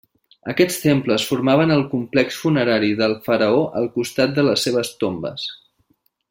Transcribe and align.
Aquests 0.51 0.77
temples 0.85 1.25
formaven 1.31 1.73
el 1.75 1.85
complex 1.91 2.39
funerari 2.45 2.89
del 3.03 3.15
faraó 3.29 3.61
al 3.83 3.89
costat 3.99 4.35
de 4.39 4.47
les 4.49 4.65
seves 4.69 4.93
tombes. 5.05 5.47